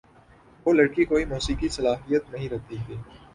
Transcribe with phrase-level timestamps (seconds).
[0.65, 2.95] وہ لڑکی کوئی موسیقی صلاحیت نہیں رکھتی تھی۔